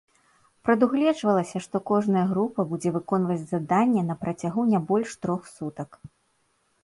[0.67, 5.89] Прадугледжвалася, што кожная група будзе выконваць заданне на працягу не больш трох сутак.